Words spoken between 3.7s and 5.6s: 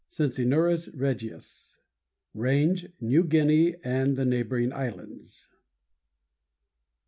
and the neighboring islands.